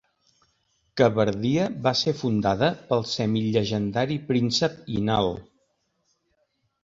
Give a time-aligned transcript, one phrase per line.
[1.01, 5.29] Kabardia va ser fundada pel semi-llegendari Príncep Inal.